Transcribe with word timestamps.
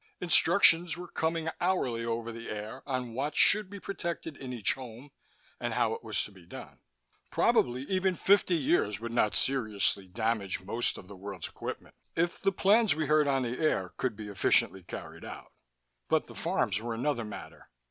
Instructions 0.19 0.97
were 0.97 1.07
coming 1.07 1.47
hourly 1.61 2.03
over 2.03 2.31
the 2.31 2.49
air 2.49 2.81
on 2.87 3.13
what 3.13 3.35
should 3.35 3.69
be 3.69 3.79
protected 3.79 4.35
in 4.35 4.51
each 4.51 4.73
home, 4.73 5.11
and 5.59 5.75
how 5.75 5.93
it 5.93 6.03
was 6.03 6.23
to 6.23 6.31
be 6.31 6.43
done. 6.43 6.79
Probably 7.29 7.83
even 7.83 8.15
fifty 8.15 8.55
years 8.55 8.99
would 8.99 9.11
not 9.11 9.35
seriously 9.35 10.07
damage 10.07 10.59
most 10.61 10.97
of 10.97 11.07
the 11.07 11.15
world's 11.15 11.49
equipment 11.49 11.93
if 12.15 12.41
the 12.41 12.51
plans 12.51 12.95
we 12.95 13.05
heard 13.05 13.27
on 13.27 13.43
the 13.43 13.59
air 13.59 13.89
could 13.95 14.15
be 14.15 14.27
efficiently 14.27 14.81
carried 14.81 15.23
out. 15.23 15.51
But 16.09 16.25
the 16.25 16.33
farms 16.33 16.81
were 16.81 16.95
another 16.95 17.23
matter. 17.23 17.69